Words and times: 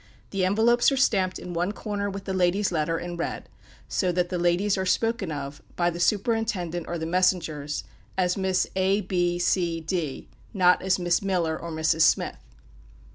The 0.31 0.43
envelopes 0.45 0.91
are 0.91 0.97
stamped 0.97 1.37
in 1.37 1.53
one 1.53 1.73
corner 1.73 2.09
with 2.09 2.25
the 2.25 2.33
lady's 2.33 2.71
letter, 2.71 2.97
in 2.97 3.17
red; 3.17 3.47
so 3.87 4.11
that 4.11 4.29
the 4.29 4.39
ladies 4.39 4.75
are 4.75 4.83
spoken 4.83 5.31
of, 5.31 5.61
by 5.75 5.91
the 5.91 5.99
superintendent 5.99 6.87
or 6.87 6.97
the 6.97 7.05
messengers, 7.05 7.83
as 8.17 8.35
Miss 8.35 8.65
A, 8.75 9.01
B, 9.01 9.37
C, 9.37 9.79
D 9.79 10.27
not 10.55 10.81
as 10.81 10.97
Miss 10.97 11.21
Miller, 11.21 11.55
or 11.55 11.69
Mrs. 11.71 12.01
Smith. 12.01 12.39